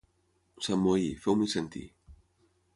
[0.67, 1.85] Sant Moí, feu-m'hi sentir.